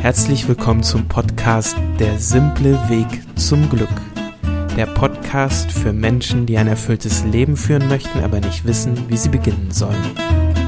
[0.00, 3.90] Herzlich willkommen zum Podcast Der simple Weg zum Glück.
[4.76, 9.28] Der Podcast für Menschen, die ein erfülltes Leben führen möchten, aber nicht wissen, wie sie
[9.28, 9.96] beginnen sollen.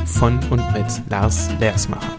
[0.05, 2.17] Von und mit Lars Lersmacher.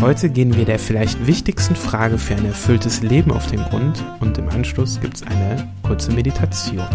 [0.00, 4.38] Heute gehen wir der vielleicht wichtigsten Frage für ein erfülltes Leben auf den Grund und
[4.38, 6.86] im Anschluss gibt es eine kurze Meditation.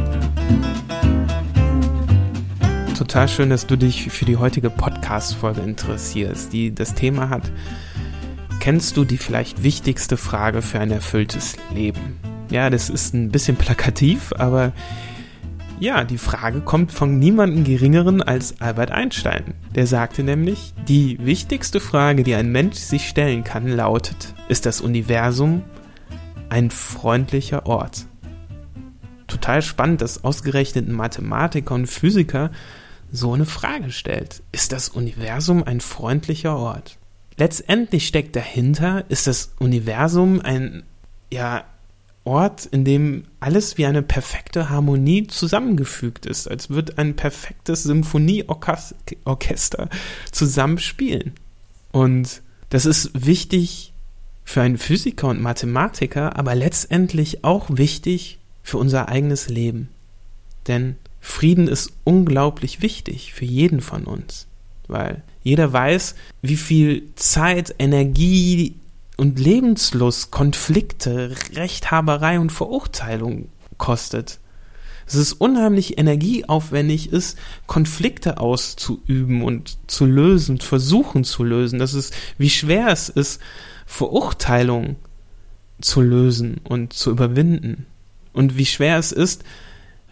[3.02, 7.52] Total schön, dass du dich für die heutige Podcast-Folge interessierst, die das Thema hat.
[8.60, 12.20] Kennst du die vielleicht wichtigste Frage für ein erfülltes Leben?
[12.52, 14.72] Ja, das ist ein bisschen plakativ, aber
[15.80, 19.56] ja, die Frage kommt von niemandem geringeren als Albert Einstein.
[19.74, 24.80] Der sagte nämlich, die wichtigste Frage, die ein Mensch sich stellen kann, lautet, ist das
[24.80, 25.64] Universum
[26.50, 28.06] ein freundlicher Ort?
[29.26, 32.52] Total spannend, dass ausgerechnet ein Mathematiker und Physiker
[33.12, 34.42] so eine Frage stellt.
[34.52, 36.98] Ist das Universum ein freundlicher Ort?
[37.38, 40.84] Letztendlich steckt dahinter, ist das Universum ein,
[41.32, 41.66] ja,
[42.24, 49.90] Ort, in dem alles wie eine perfekte Harmonie zusammengefügt ist, als würde ein perfektes Symphonieorchester
[50.32, 51.34] zusammenspielen.
[51.92, 53.92] Und das ist wichtig
[54.44, 59.90] für einen Physiker und Mathematiker, aber letztendlich auch wichtig für unser eigenes Leben.
[60.68, 64.48] Denn Frieden ist unglaublich wichtig für jeden von uns,
[64.88, 68.76] weil jeder weiß, wie viel Zeit, Energie,
[69.22, 74.40] und Lebenslust, Konflikte, Rechthaberei und Verurteilung kostet.
[75.06, 81.78] Es ist unheimlich energieaufwendig ist, Konflikte auszuüben und zu lösen, versuchen zu lösen.
[81.78, 83.40] Das ist, wie schwer es ist,
[83.86, 84.96] Verurteilung
[85.82, 87.86] zu lösen und zu überwinden.
[88.34, 89.44] Und wie schwer es ist,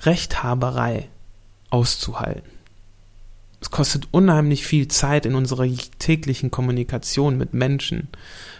[0.01, 1.09] Rechthaberei
[1.69, 2.49] auszuhalten.
[3.61, 5.67] Es kostet unheimlich viel Zeit in unserer
[5.99, 8.07] täglichen Kommunikation mit Menschen.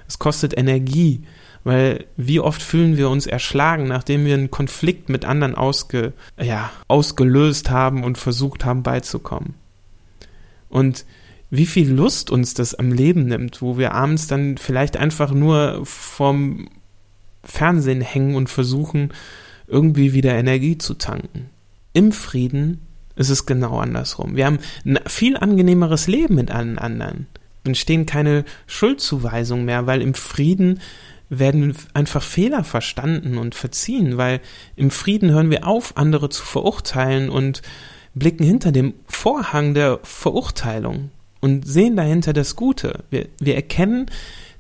[0.08, 1.24] Es kostet Energie,
[1.64, 6.70] weil wie oft fühlen wir uns erschlagen, nachdem wir einen Konflikt mit anderen ausge, ja,
[6.88, 9.56] ausgelöst haben und versucht haben beizukommen.
[10.70, 11.06] Und
[11.50, 15.82] wie viel Lust uns das am Leben nimmt, wo wir abends dann vielleicht einfach nur
[15.86, 16.70] vorm
[17.44, 19.12] Fernsehen hängen und versuchen,
[19.70, 21.50] irgendwie wieder Energie zu tanken.
[21.94, 22.82] Im Frieden
[23.16, 24.36] ist es genau andersrum.
[24.36, 27.28] Wir haben ein viel angenehmeres Leben mit allen anderen.
[27.64, 30.80] Entstehen keine Schuldzuweisungen mehr, weil im Frieden
[31.30, 34.40] werden einfach Fehler verstanden und verziehen, weil
[34.76, 37.62] im Frieden hören wir auf, andere zu verurteilen und
[38.16, 43.04] blicken hinter dem Vorhang der Verurteilung und sehen dahinter das Gute.
[43.10, 44.08] Wir, wir erkennen,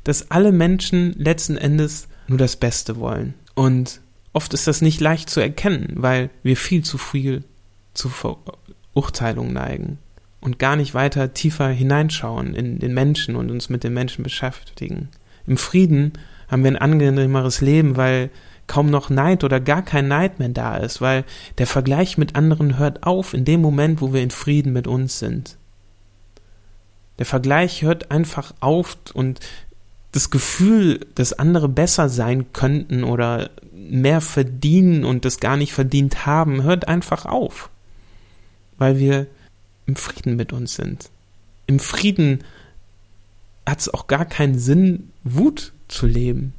[0.03, 3.33] dass alle Menschen letzten Endes nur das Beste wollen.
[3.55, 4.01] Und
[4.34, 7.44] oft ist das nicht leicht zu erkennen, weil wir viel zu viel
[7.94, 9.97] zu Verurteilung neigen
[10.41, 15.09] und gar nicht weiter tiefer hineinschauen in den Menschen und uns mit den Menschen beschäftigen.
[15.45, 16.13] Im Frieden
[16.47, 18.29] haben wir ein angenehmeres Leben, weil
[18.68, 21.25] kaum noch Neid oder gar kein Neid mehr da ist, weil
[21.57, 25.19] der Vergleich mit anderen hört auf in dem Moment, wo wir in Frieden mit uns
[25.19, 25.57] sind.
[27.18, 29.39] Der Vergleich hört einfach auf und
[30.12, 33.50] das Gefühl, dass andere besser sein könnten oder
[33.89, 37.69] mehr verdienen und das gar nicht verdient haben, hört einfach auf
[38.79, 39.27] weil wir
[39.85, 41.11] im Frieden mit uns sind.
[41.67, 42.44] Im Frieden
[43.67, 46.53] hat es auch gar keinen Sinn, Wut zu leben.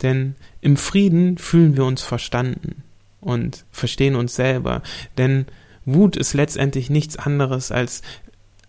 [0.00, 2.82] Denn im Frieden fühlen wir uns verstanden
[3.20, 4.82] und verstehen uns selber.
[5.16, 5.46] Denn
[5.84, 8.02] Wut ist letztendlich nichts anderes als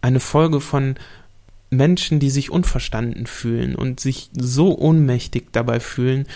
[0.01, 0.95] eine Folge von
[1.71, 6.27] Menschen, die sich unverstanden fühlen und sich so ohnmächtig dabei fühlen,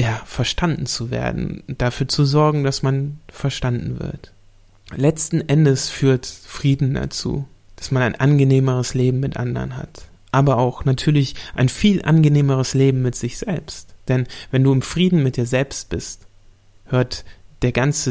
[0.00, 4.34] ja, verstanden zu werden, dafür zu sorgen, dass man verstanden wird
[4.96, 7.46] letzten Endes führt Frieden dazu,
[7.76, 10.06] dass man ein angenehmeres Leben mit anderen hat.
[10.30, 13.94] Aber auch natürlich ein viel angenehmeres Leben mit sich selbst.
[14.08, 16.26] Denn wenn du im Frieden mit dir selbst bist,
[16.86, 17.24] hört
[17.62, 18.10] der ganze,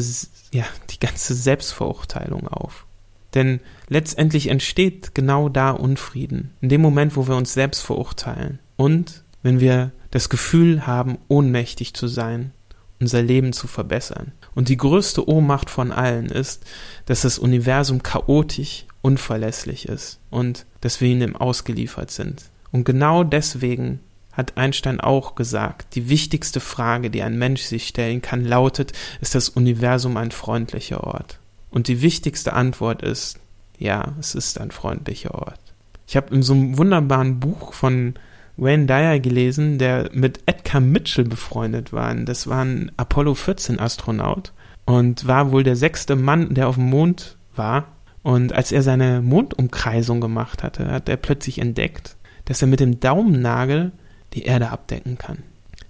[0.51, 2.85] ja, die ganze Selbstverurteilung auf.
[3.33, 6.51] Denn letztendlich entsteht genau da Unfrieden.
[6.61, 8.59] In dem Moment, wo wir uns selbst verurteilen.
[8.77, 12.51] Und wenn wir das Gefühl haben, ohnmächtig zu sein,
[12.99, 14.31] unser Leben zu verbessern.
[14.53, 16.63] Und die größte Ohnmacht von allen ist,
[17.07, 22.43] dass das Universum chaotisch, unverlässlich ist und dass wir ihm ausgeliefert sind.
[22.71, 24.01] Und genau deswegen
[24.33, 29.33] hat Einstein auch gesagt, die wichtigste Frage, die ein Mensch sich stellen kann, lautet, ist
[29.33, 31.39] das Universum ein freundlicher Ort?
[31.71, 33.39] Und die wichtigste Antwort ist,
[33.79, 35.59] ja, es ist ein freundlicher Ort.
[36.05, 38.13] Ich habe in so einem wunderbaren Buch von
[38.57, 42.13] Wayne Dyer gelesen, der mit Edgar Mitchell befreundet war.
[42.15, 44.53] Das war ein Apollo 14 Astronaut
[44.85, 47.87] und war wohl der sechste Mann, der auf dem Mond war.
[48.21, 52.15] Und als er seine Mondumkreisung gemacht hatte, hat er plötzlich entdeckt,
[52.45, 53.91] dass er mit dem Daumennagel
[54.33, 55.39] die Erde abdecken kann.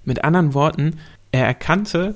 [0.03, 0.99] Mit anderen Worten,
[1.31, 2.15] er erkannte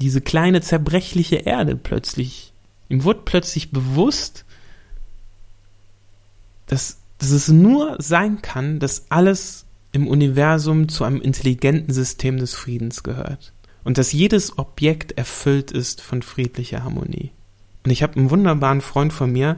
[0.00, 2.52] diese kleine zerbrechliche Erde plötzlich.
[2.88, 4.44] Ihm wurde plötzlich bewusst,
[6.66, 9.65] dass, dass es nur sein kann, dass alles
[9.96, 13.52] im Universum zu einem intelligenten System des Friedens gehört.
[13.82, 17.32] Und dass jedes Objekt erfüllt ist von friedlicher Harmonie.
[17.84, 19.56] Und ich habe einem wunderbaren Freund von mir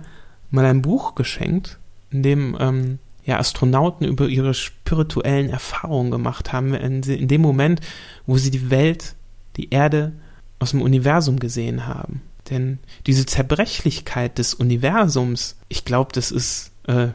[0.51, 1.79] mal ein Buch geschenkt,
[2.11, 7.81] in dem ähm, ja, Astronauten über ihre spirituellen Erfahrungen gemacht haben, in, in dem Moment,
[8.27, 9.17] wo sie die Welt,
[9.57, 10.13] die Erde
[10.61, 12.23] aus dem Universum gesehen haben.
[12.49, 17.09] Denn diese Zerbrechlichkeit des Universums, ich glaube, das ist äh,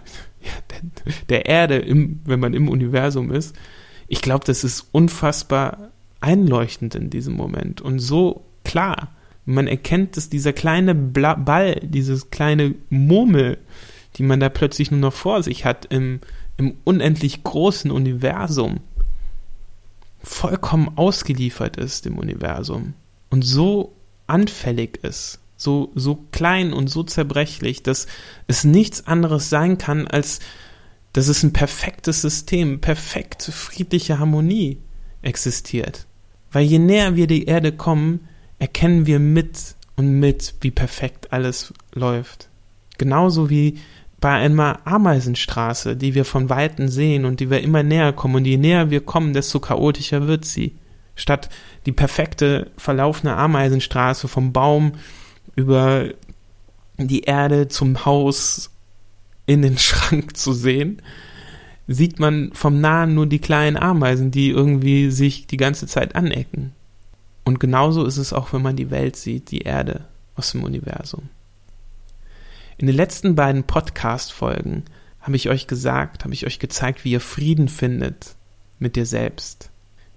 [1.30, 3.56] der Erde, im, wenn man im Universum ist,
[4.08, 9.12] ich glaube, das ist unfassbar einleuchtend in diesem Moment und so klar.
[9.46, 13.58] Man erkennt, dass dieser kleine Bla Ball, dieses kleine Murmel,
[14.16, 16.20] die man da plötzlich nur noch vor sich hat im,
[16.58, 18.80] im unendlich großen Universum,
[20.24, 22.94] vollkommen ausgeliefert ist im Universum
[23.30, 23.94] und so
[24.28, 28.08] anfällig ist, so, so klein und so zerbrechlich, dass
[28.48, 30.40] es nichts anderes sein kann, als
[31.14, 34.80] dass es ein perfektes System, perfekte friedliche Harmonie
[35.22, 36.08] existiert.
[36.52, 38.28] Weil je näher wir die Erde kommen,
[38.60, 42.50] erkennen wir mit und mit, wie perfekt alles läuft.
[42.98, 43.80] Genauso wie
[44.20, 48.36] bei einer Ameisenstraße, die wir von Weitem sehen und die wir immer näher kommen.
[48.36, 50.78] Und je näher wir kommen, desto chaotischer wird sie.
[51.16, 51.50] Statt
[51.86, 54.94] die perfekte verlaufene Ameisenstraße vom Baum
[55.56, 56.10] über
[56.98, 58.70] die Erde zum Haus
[59.46, 61.02] in den Schrank zu sehen,
[61.88, 66.74] sieht man vom Nahen nur die kleinen Ameisen, die irgendwie sich die ganze Zeit anecken.
[67.44, 70.06] Und genauso ist es auch, wenn man die Welt sieht, die Erde
[70.36, 71.30] aus dem Universum.
[72.78, 74.84] In den letzten beiden Podcast-Folgen
[75.20, 78.36] habe ich euch gesagt, habe ich euch gezeigt, wie ihr Frieden findet
[78.80, 79.70] mit dir selbst,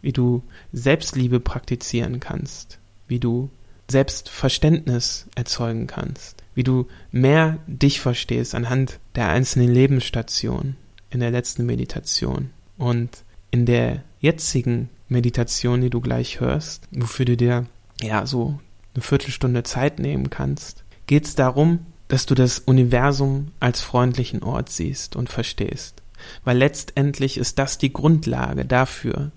[0.03, 0.43] wie du
[0.73, 2.79] Selbstliebe praktizieren kannst,
[3.09, 3.51] wie du
[3.89, 10.77] Selbstverständnis erzeugen kannst, wie du mehr dich verstehst anhand der einzelnen Lebensstationen
[11.11, 13.11] in der letzten Meditation und
[13.51, 17.67] in der jetzigen Meditation, die du gleich hörst, wofür du dir
[18.03, 18.59] ja so
[18.95, 24.69] eine Viertelstunde Zeit nehmen kannst, geht es darum, dass du das Universum als freundlichen Ort
[24.69, 26.03] siehst und verstehst.
[26.45, 29.31] Weil letztendlich ist das die Grundlage dafür,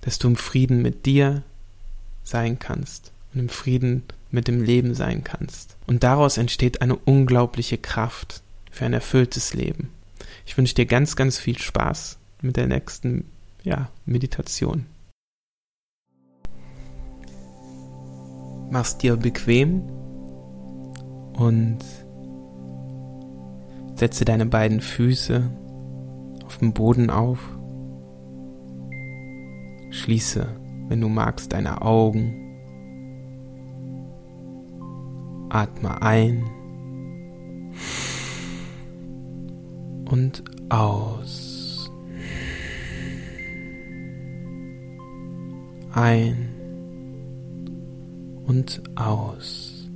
[0.00, 1.42] dass du im Frieden mit dir
[2.22, 5.76] sein kannst und im Frieden mit dem Leben sein kannst.
[5.86, 9.90] Und daraus entsteht eine unglaubliche Kraft für ein erfülltes Leben.
[10.46, 13.24] Ich wünsche dir ganz, ganz viel Spaß mit der nächsten
[13.62, 14.86] ja, Meditation.
[18.70, 19.82] Mach's dir bequem
[21.34, 21.78] und
[23.94, 25.50] setze deine beiden Füße
[26.44, 27.38] auf dem Boden auf.
[29.90, 30.48] Schließe,
[30.88, 32.43] wenn du magst, deine Augen.
[35.54, 36.42] Atme ein
[40.10, 41.92] und aus.
[45.92, 46.48] Ein
[48.46, 49.88] und aus.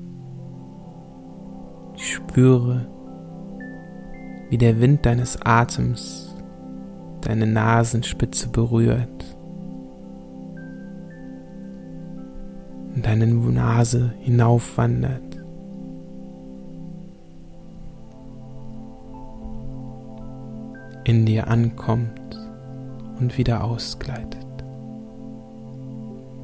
[1.96, 2.86] Spüre,
[4.50, 6.36] wie der Wind deines Atems
[7.22, 9.36] deine Nasenspitze berührt
[12.94, 15.27] und deine Nase hinaufwandert.
[21.08, 22.38] In dir ankommt
[23.18, 24.46] und wieder ausgleitet.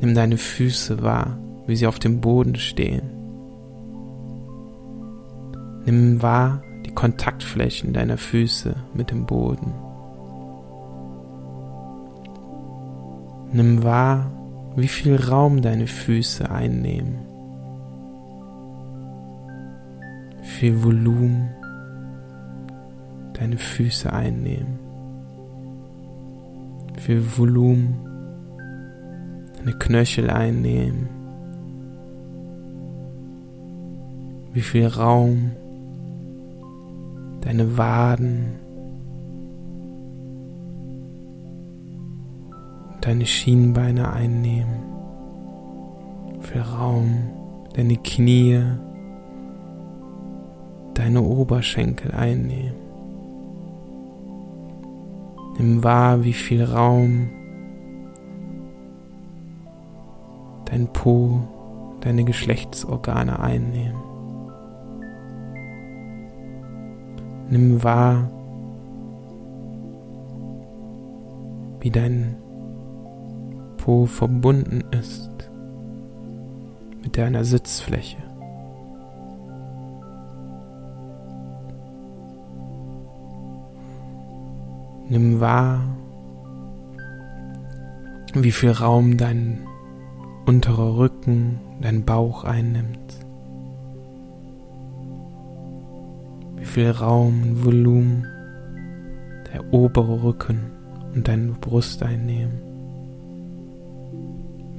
[0.00, 3.14] Nimm deine Füße wahr, wie sie auf dem Boden stehen
[5.86, 9.74] Nimm wahr die Kontaktflächen deiner Füße mit dem Boden.
[13.52, 14.30] Nimm wahr,
[14.76, 17.18] wie viel Raum deine Füße einnehmen.
[20.40, 21.50] Wie viel Volumen
[23.34, 24.78] deine Füße einnehmen.
[26.94, 27.94] Wie viel Volumen
[29.58, 31.08] deine Knöchel einnehmen.
[34.52, 35.52] Wie viel Raum
[37.40, 38.54] deine Waden,
[43.00, 44.82] deine Schienbeine einnehmen,
[46.40, 47.30] für Raum,
[47.74, 48.62] deine Knie,
[50.94, 52.83] deine Oberschenkel einnehmen.
[55.58, 57.28] Nimm wahr, wie viel Raum
[60.64, 61.40] dein Po,
[62.00, 64.02] deine Geschlechtsorgane einnehmen.
[67.50, 68.28] Nimm wahr,
[71.80, 72.36] wie dein
[73.76, 75.30] Po verbunden ist
[77.02, 78.16] mit deiner Sitzfläche.
[85.14, 85.80] Nimm wahr,
[88.34, 89.60] wie viel Raum dein
[90.44, 92.98] unterer Rücken, dein Bauch einnimmt.
[96.56, 98.26] Wie viel Raum und Volumen
[99.52, 100.72] der obere Rücken
[101.14, 102.60] und deine Brust einnehmen.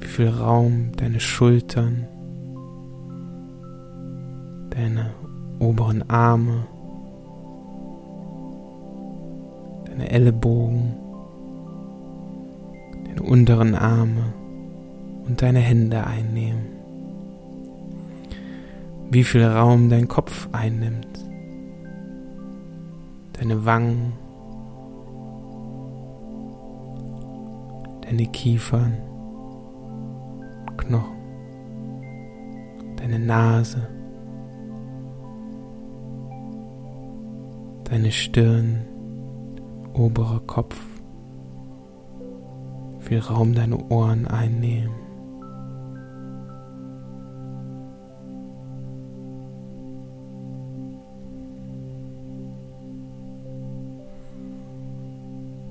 [0.00, 2.06] Wie viel Raum deine Schultern,
[4.68, 5.14] deine
[5.60, 6.66] oberen Arme,
[9.96, 10.94] deine Ellenbogen,
[13.06, 14.34] deine unteren Arme
[15.26, 16.66] und deine Hände einnehmen.
[19.10, 21.08] Wie viel Raum dein Kopf einnimmt,
[23.34, 24.12] deine Wangen,
[28.02, 28.98] deine Kiefern,
[30.76, 31.16] Knochen,
[32.96, 33.88] deine Nase,
[37.84, 38.82] deine Stirn,
[39.96, 40.76] oberer Kopf,
[43.00, 44.94] viel Raum deine Ohren einnehmen.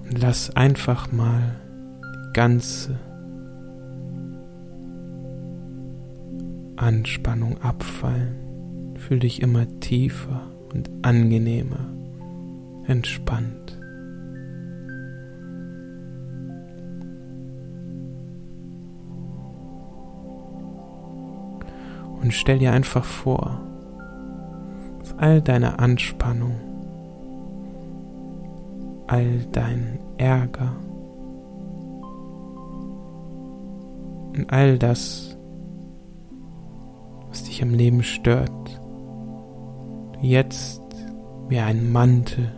[0.09, 1.55] Und lass einfach mal
[2.03, 2.99] die ganze
[6.77, 8.95] Anspannung abfallen.
[8.97, 10.41] Fühl dich immer tiefer
[10.73, 11.89] und angenehmer,
[12.87, 13.77] entspannt.
[22.25, 23.61] Und stell dir einfach vor,
[24.97, 26.55] dass all deine Anspannung,
[29.05, 30.75] all dein Ärger
[34.35, 35.37] und all das,
[37.29, 38.81] was dich am Leben stört,
[40.13, 40.81] du jetzt
[41.47, 42.51] wie einen Mantel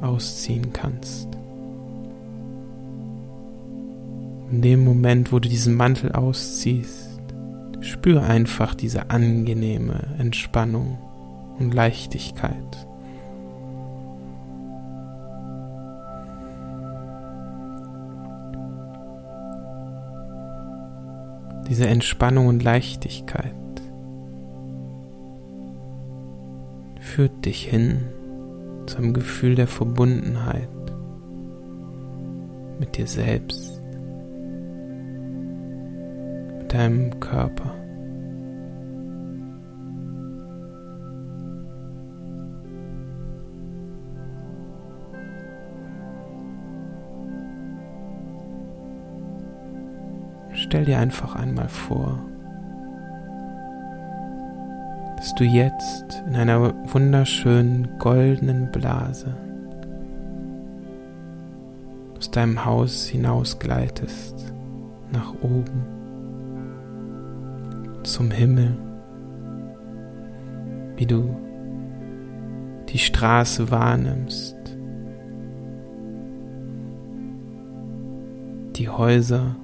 [0.00, 1.28] ausziehen kannst.
[4.50, 7.11] In dem Moment, wo du diesen Mantel ausziehst,
[7.92, 10.96] Spür einfach diese angenehme Entspannung
[11.58, 12.86] und Leichtigkeit.
[21.68, 23.54] Diese Entspannung und Leichtigkeit
[26.98, 28.06] führt dich hin
[28.86, 30.68] zu einem Gefühl der Verbundenheit
[32.80, 33.82] mit dir selbst
[36.72, 37.81] deinem Körper.
[50.72, 52.18] Stell dir einfach einmal vor,
[55.18, 59.36] dass du jetzt in einer wunderschönen goldenen Blase
[62.16, 64.54] aus deinem Haus hinausgleitest,
[65.12, 65.84] nach oben
[68.02, 68.74] zum Himmel,
[70.96, 71.36] wie du
[72.88, 74.56] die Straße wahrnimmst,
[78.76, 79.56] die Häuser,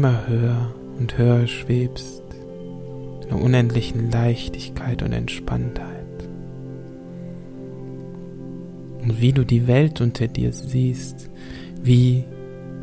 [0.00, 2.22] immer höher und höher schwebst
[3.28, 6.06] einer unendlichen Leichtigkeit und Entspanntheit.
[9.02, 11.28] Und wie du die Welt unter dir siehst,
[11.82, 12.24] wie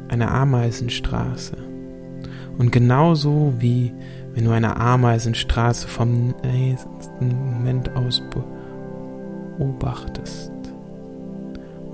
[0.09, 1.57] eine Ameisenstraße.
[2.59, 3.91] Und genauso wie
[4.35, 8.21] wenn du eine Ameisenstraße vom nächsten Moment aus
[9.57, 10.51] beobachtest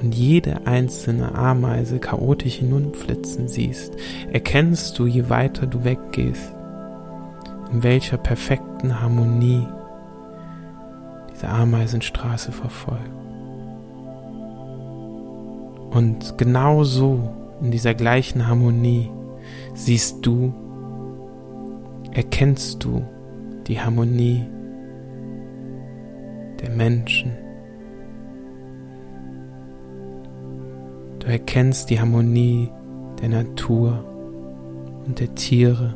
[0.04, 3.96] und jede einzelne Ameise chaotisch hinunflitzen siehst,
[4.32, 6.54] erkennst du, je weiter du weggehst,
[7.72, 9.66] in welcher perfekten Harmonie
[11.34, 13.10] diese Ameisenstraße verfolgt.
[15.92, 17.30] Und genau so
[17.62, 19.10] in dieser gleichen Harmonie
[19.74, 20.54] siehst du,
[22.12, 23.04] erkennst du
[23.68, 24.44] die Harmonie
[26.60, 27.43] der Menschen.
[31.24, 32.70] Du erkennst die Harmonie
[33.22, 34.04] der Natur
[35.06, 35.96] und der Tiere.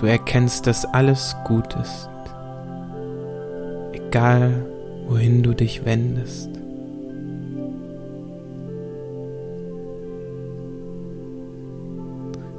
[0.00, 2.08] Du erkennst, dass alles gut ist.
[3.92, 4.64] egal
[5.06, 6.48] wohin du dich wendest.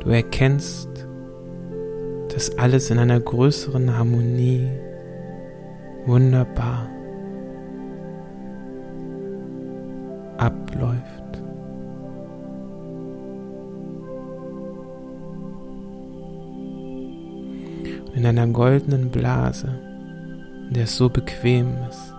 [0.01, 1.07] Du erkennst,
[2.41, 4.67] dass alles in einer größeren Harmonie
[6.07, 6.89] wunderbar
[10.37, 11.03] abläuft.
[18.13, 19.79] in einer goldenen Blase,
[20.67, 22.13] in der es so bequem ist,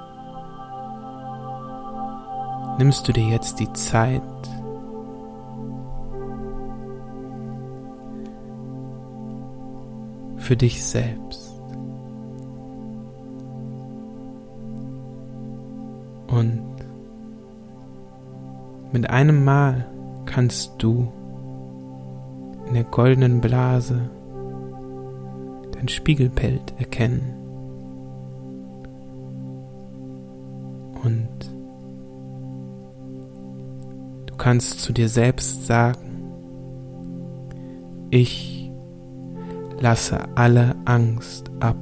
[2.78, 4.22] nimmst du dir jetzt die Zeit,
[10.52, 11.50] für dich selbst.
[16.26, 16.60] Und
[18.92, 19.86] mit einem Mal
[20.26, 21.10] kannst du
[22.68, 24.10] in der goldenen Blase
[25.72, 27.32] dein Spiegelbild erkennen.
[31.02, 31.28] Und
[34.26, 36.30] du kannst zu dir selbst sagen,
[38.10, 38.51] ich
[39.82, 41.76] lasse alle Angst ab.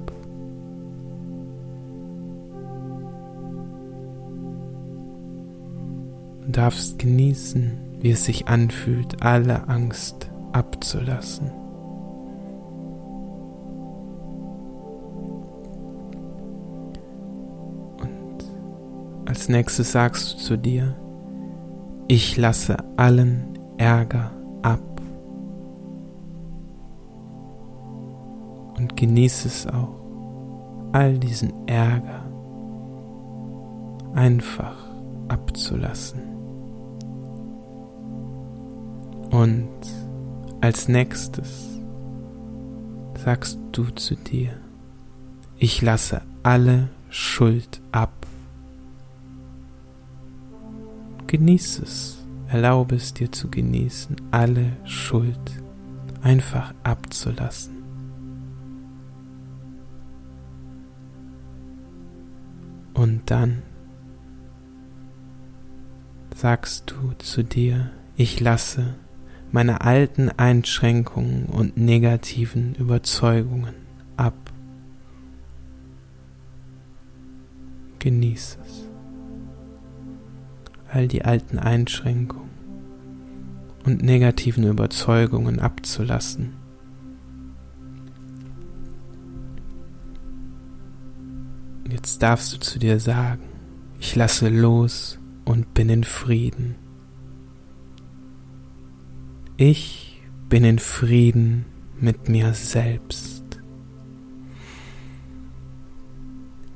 [6.40, 11.52] Du darfst genießen, wie es sich anfühlt, alle Angst abzulassen.
[19.26, 20.97] Als nächstes sagst du zu dir,
[22.09, 24.33] ich lasse allen Ärger
[28.81, 29.95] Und genieße es auch,
[30.93, 32.25] all diesen Ärger
[34.15, 34.75] einfach
[35.29, 36.23] abzulassen.
[39.31, 39.69] Und
[40.63, 41.69] als nächstes
[43.23, 44.55] sagst du zu dir,
[45.59, 48.27] ich lasse alle Schuld ab.
[51.26, 55.63] Genieß es, erlaube es dir zu genießen, alle Schuld
[56.23, 57.79] einfach abzulassen.
[63.00, 63.63] Und dann
[66.36, 68.95] sagst du zu dir, ich lasse
[69.52, 73.73] meine alten Einschränkungen und negativen Überzeugungen
[74.19, 74.34] ab.
[78.00, 78.86] Genieß es
[80.93, 82.50] all die alten Einschränkungen
[83.86, 86.60] und negativen Überzeugungen abzulassen.
[92.02, 93.43] Jetzt darfst du zu dir sagen,
[94.00, 96.76] ich lasse los und bin in Frieden.
[99.58, 101.67] Ich bin in Frieden
[102.00, 103.60] mit mir selbst.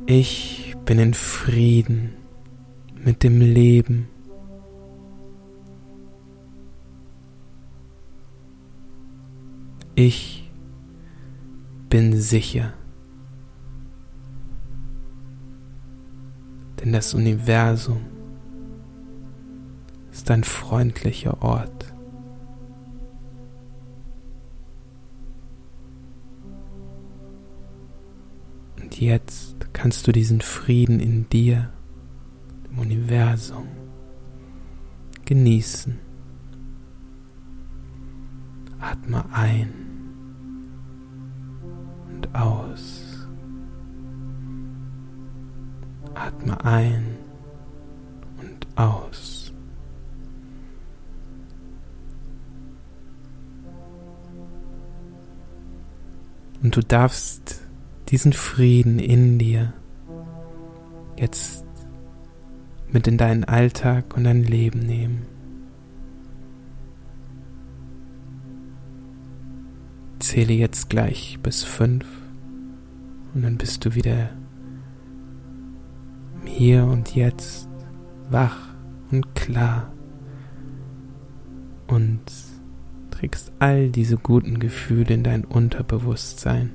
[0.04, 2.12] Ich bin in Frieden
[3.02, 4.08] mit dem Leben.
[9.94, 10.50] Ich
[11.88, 12.74] bin sicher,
[16.84, 18.04] denn das Universum
[20.12, 21.94] ist ein freundlicher Ort.
[28.82, 31.70] Und jetzt kannst du diesen Frieden in dir
[32.70, 33.66] im Universum
[35.24, 35.98] genießen.
[38.78, 39.72] Atme ein
[42.12, 43.13] und aus.
[46.14, 47.16] Atme ein
[48.40, 49.52] und aus.
[56.62, 57.60] Und du darfst
[58.08, 59.74] diesen Frieden in dir
[61.18, 61.64] jetzt
[62.90, 65.26] mit in deinen Alltag und dein Leben nehmen.
[70.20, 72.06] Zähle jetzt gleich bis fünf
[73.34, 74.30] und dann bist du wieder
[76.56, 77.68] hier und jetzt
[78.30, 78.68] wach
[79.10, 79.92] und klar
[81.88, 82.22] und
[83.10, 86.72] trägst all diese guten Gefühle in dein Unterbewusstsein.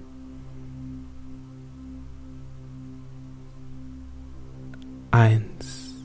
[5.11, 5.95] Eins.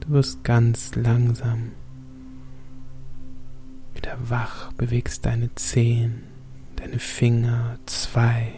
[0.00, 1.72] Du wirst ganz langsam
[3.94, 6.22] wieder wach, bewegst deine Zehen,
[6.76, 8.54] deine Finger, zwei.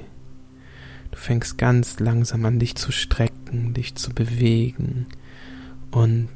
[1.10, 3.33] Du fängst ganz langsam an, dich zu strecken,
[3.74, 5.06] dich zu bewegen
[5.90, 6.28] und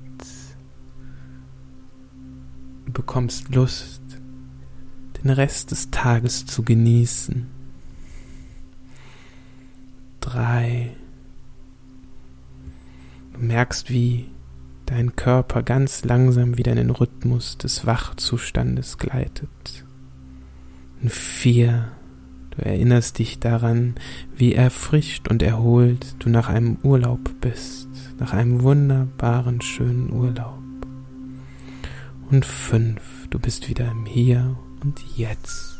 [2.87, 4.03] du bekommst Lust,
[5.23, 7.47] den Rest des Tages zu genießen.
[10.21, 10.97] Drei.
[13.33, 14.31] Du merkst, wie
[14.87, 19.85] dein Körper ganz langsam wieder in den Rhythmus des Wachzustandes gleitet.
[21.03, 21.93] Und vier,
[22.59, 23.95] du erinnerst dich daran,
[24.37, 30.59] wie erfrischt und erholt du nach einem Urlaub bist, nach einem wunderbaren, schönen Urlaub.
[32.31, 35.78] Und fünf, du bist wieder im Hier und Jetzt.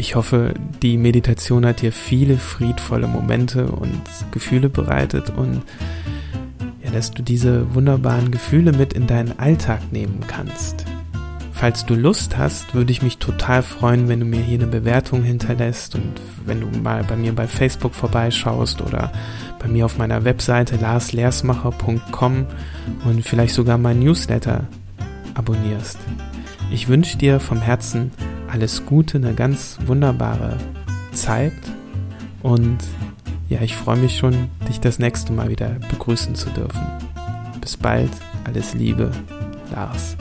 [0.00, 5.60] Ich hoffe, die Meditation hat dir viele friedvolle Momente und Gefühle bereitet und
[6.82, 10.86] ja, dass du diese wunderbaren Gefühle mit in deinen Alltag nehmen kannst.
[11.52, 15.22] Falls du Lust hast, würde ich mich total freuen, wenn du mir hier eine Bewertung
[15.22, 19.12] hinterlässt und wenn du mal bei mir bei Facebook vorbeischaust oder
[19.58, 22.46] bei mir auf meiner Webseite larsleersmacher.com
[23.04, 24.64] und vielleicht sogar mein Newsletter
[25.34, 25.98] abonnierst.
[26.72, 28.12] Ich wünsche dir vom Herzen
[28.50, 30.56] alles Gute, eine ganz wunderbare
[31.12, 31.52] Zeit
[32.42, 32.78] und
[33.48, 36.86] ja, ich freue mich schon, dich das nächste Mal wieder begrüßen zu dürfen.
[37.60, 38.10] Bis bald,
[38.44, 39.10] alles Liebe,
[39.72, 40.16] Lars.